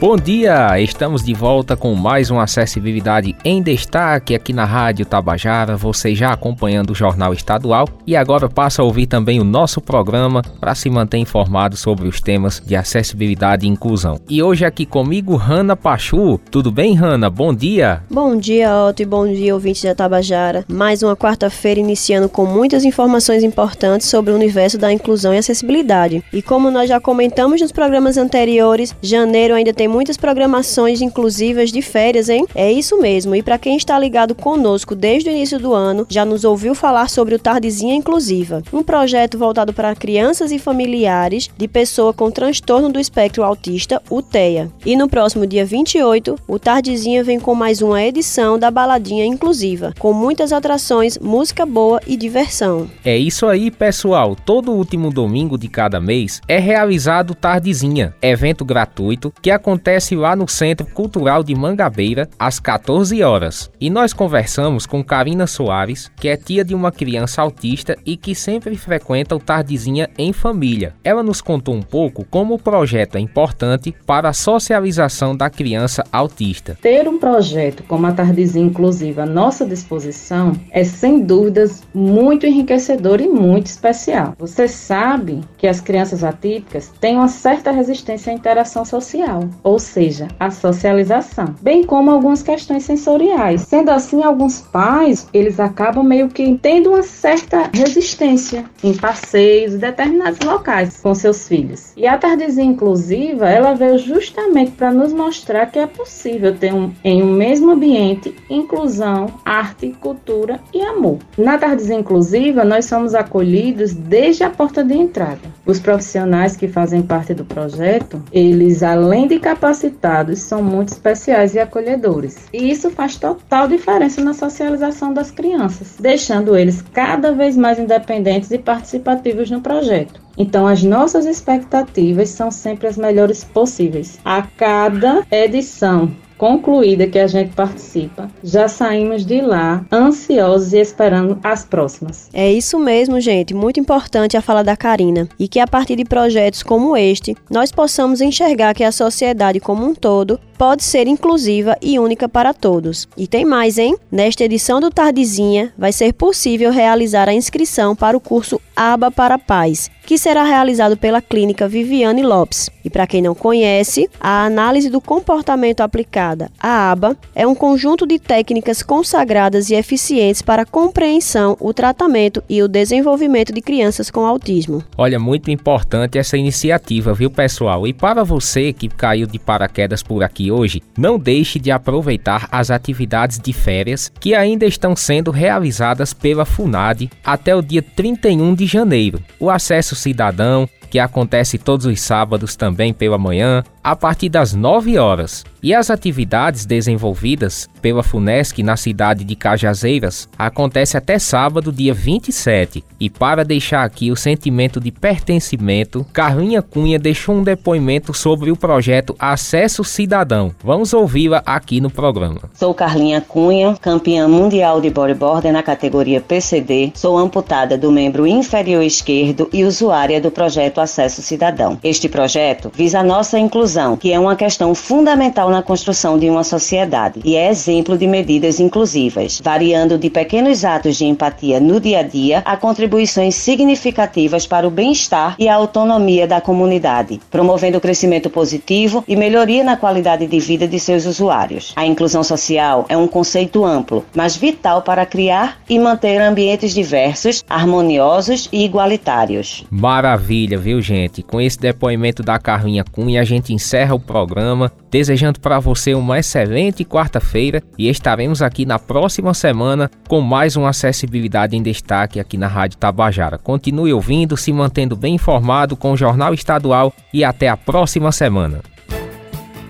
[0.00, 5.76] Bom dia, estamos de volta com mais uma acessibilidade em destaque aqui na Rádio Tabajara.
[5.76, 10.40] Você já acompanhando o Jornal Estadual e agora passa a ouvir também o nosso programa
[10.58, 14.18] para se manter informado sobre os temas de acessibilidade e inclusão.
[14.26, 16.40] E hoje aqui comigo, Rana Pachu.
[16.50, 17.28] Tudo bem, Rana?
[17.28, 18.02] Bom dia.
[18.10, 20.64] Bom dia, Otto, e bom dia, ouvintes da Tabajara.
[20.66, 26.24] Mais uma quarta-feira iniciando com muitas informações importantes sobre o universo da inclusão e acessibilidade.
[26.32, 31.82] E como nós já comentamos nos programas anteriores, janeiro ainda tem muitas programações inclusivas de
[31.82, 32.46] férias, hein?
[32.54, 33.34] É isso mesmo.
[33.34, 37.10] E para quem está ligado conosco desde o início do ano, já nos ouviu falar
[37.10, 42.88] sobre o Tardezinha Inclusiva, um projeto voltado para crianças e familiares de pessoa com transtorno
[42.88, 44.70] do espectro autista, o TEA.
[44.86, 49.92] E no próximo dia 28, o Tardezinha vem com mais uma edição da Baladinha Inclusiva,
[49.98, 52.88] com muitas atrações, música boa e diversão.
[53.04, 54.36] É isso aí, pessoal.
[54.36, 60.36] Todo último domingo de cada mês é realizado Tardezinha, evento gratuito que acontece acontece lá
[60.36, 63.70] no Centro Cultural de Mangabeira, às 14 horas.
[63.80, 68.34] E nós conversamos com Karina Soares, que é tia de uma criança autista e que
[68.34, 70.92] sempre frequenta o Tardezinha em família.
[71.02, 76.04] Ela nos contou um pouco como o projeto é importante para a socialização da criança
[76.12, 76.76] autista.
[76.82, 83.22] Ter um projeto como a Tardezinha Inclusiva à nossa disposição é sem dúvidas muito enriquecedor
[83.22, 84.34] e muito especial.
[84.38, 90.26] Você sabe que as crianças atípicas têm uma certa resistência à interação social, ou seja,
[90.38, 93.62] a socialização, bem como algumas questões sensoriais.
[93.62, 99.78] Sendo assim, alguns pais, eles acabam meio que tendo uma certa resistência em passeios e
[99.78, 101.92] determinados locais com seus filhos.
[101.96, 106.92] E a tardezinha inclusiva, ela veio justamente para nos mostrar que é possível ter um,
[107.04, 111.18] em um mesmo ambiente inclusão, arte, cultura e amor.
[111.38, 115.38] Na tardezinha inclusiva, nós somos acolhidos desde a porta de entrada.
[115.64, 121.58] Os profissionais que fazem parte do projeto, eles além de capacitados são muito especiais e
[121.58, 122.48] acolhedores.
[122.50, 128.50] E isso faz total diferença na socialização das crianças, deixando eles cada vez mais independentes
[128.50, 130.18] e participativos no projeto.
[130.38, 134.18] Então, as nossas expectativas são sempre as melhores possíveis.
[134.24, 136.10] A cada edição
[136.40, 142.30] concluída que a gente participa, já saímos de lá ansiosos e esperando as próximas.
[142.32, 143.52] É isso mesmo, gente.
[143.52, 145.28] Muito importante a fala da Karina.
[145.38, 149.84] E que a partir de projetos como este, nós possamos enxergar que a sociedade como
[149.84, 153.08] um todo pode ser inclusiva e única para todos.
[153.16, 153.96] E tem mais, hein?
[154.12, 159.38] Nesta edição do Tardezinha, vai ser possível realizar a inscrição para o curso Aba para
[159.38, 162.68] Paz, que será realizado pela clínica Viviane Lopes.
[162.84, 168.06] E para quem não conhece, a análise do comportamento aplicada, a ABA, é um conjunto
[168.06, 174.10] de técnicas consagradas e eficientes para a compreensão, o tratamento e o desenvolvimento de crianças
[174.10, 174.82] com autismo.
[174.98, 177.86] Olha, muito importante essa iniciativa, viu, pessoal?
[177.86, 182.70] E para você que caiu de paraquedas por aqui hoje, não deixe de aproveitar as
[182.70, 188.66] atividades de férias que ainda estão sendo realizadas pela FUNAD até o dia 31 de
[188.66, 189.22] janeiro.
[189.38, 194.98] O acesso cidadão, que acontece todos os sábados também pela manhã, a partir das 9
[194.98, 195.44] horas.
[195.62, 202.82] E as atividades desenvolvidas pela FUNESC na cidade de Cajazeiras acontece até sábado, dia 27.
[202.98, 208.56] E para deixar aqui o sentimento de pertencimento, Carlinha Cunha deixou um depoimento sobre o
[208.56, 210.54] projeto Acesso Cidadão.
[210.64, 212.42] Vamos ouvi-la aqui no programa.
[212.54, 216.92] Sou Carlinha Cunha, campeã mundial de bodyboarder na categoria PCD.
[216.94, 221.78] Sou amputada do membro inferior esquerdo e usuária do projeto Acesso Cidadão.
[221.84, 226.28] Este projeto visa a nossa inclusão inclusão, que é uma questão fundamental na construção de
[226.28, 231.78] uma sociedade e é exemplo de medidas inclusivas, variando de pequenos atos de empatia no
[231.78, 237.78] dia a dia a contribuições significativas para o bem-estar e a autonomia da comunidade, promovendo
[237.78, 241.72] o crescimento positivo e melhoria na qualidade de vida de seus usuários.
[241.76, 247.44] A inclusão social é um conceito amplo, mas vital para criar e manter ambientes diversos,
[247.48, 249.64] harmoniosos e igualitários.
[249.70, 251.22] Maravilha, viu, gente?
[251.22, 256.18] Com esse depoimento da Carlinha Cunha, a gente encerra o programa, desejando para você uma
[256.18, 262.38] excelente quarta-feira e estaremos aqui na próxima semana com mais uma acessibilidade em destaque aqui
[262.38, 263.36] na Rádio Tabajara.
[263.36, 268.60] Continue ouvindo, se mantendo bem informado com o Jornal Estadual e até a próxima semana.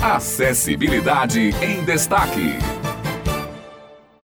[0.00, 2.81] Acessibilidade em destaque.